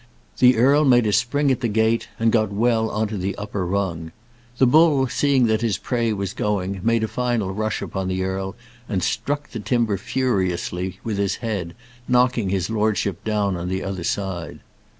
The 0.39 0.57
earl 0.57 0.83
made 0.83 1.05
a 1.05 1.13
spring 1.13 1.51
at 1.51 1.59
the 1.59 1.67
gate, 1.67 2.07
and 2.19 2.31
got 2.31 2.51
well 2.51 2.89
on 2.89 3.07
to 3.09 3.17
the 3.19 3.35
upper 3.35 3.67
rung. 3.67 4.11
The 4.57 4.65
bull 4.65 5.05
seeing 5.05 5.45
that 5.45 5.61
his 5.61 5.77
prey 5.77 6.11
was 6.11 6.33
going, 6.33 6.79
made 6.81 7.03
a 7.03 7.07
final 7.07 7.53
rush 7.53 7.83
upon 7.83 8.07
the 8.07 8.23
earl 8.23 8.55
and 8.89 9.03
struck 9.03 9.51
the 9.51 9.59
timber 9.59 9.97
furiously 9.99 10.99
with 11.03 11.19
his 11.19 11.35
head, 11.35 11.75
knocking 12.07 12.49
his 12.49 12.67
lordship 12.67 13.23
down 13.23 13.55
on 13.55 13.69
the 13.69 13.83
other 13.83 14.03
side. 14.03 14.61